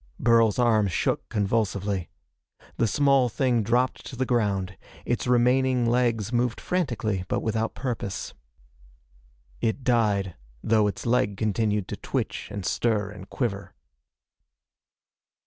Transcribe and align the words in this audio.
Burl's 0.19 0.57
arm 0.57 0.87
shook 0.87 1.29
convulsively. 1.29 2.09
The 2.77 2.87
small 2.87 3.29
thing 3.29 3.61
dropped 3.61 4.03
to 4.07 4.15
the 4.15 4.25
ground. 4.25 4.75
Its 5.05 5.27
remaining 5.27 5.85
legs 5.85 6.33
moved 6.33 6.59
frantically 6.59 7.23
but 7.27 7.41
without 7.41 7.75
purpose. 7.75 8.33
It 9.61 9.83
died, 9.83 10.33
though 10.63 10.87
its 10.87 11.05
leg 11.05 11.37
continued 11.37 11.87
to 11.89 11.97
twitch 11.97 12.47
and 12.49 12.65
stir 12.65 13.11
and 13.11 13.29
quiver. 13.29 13.75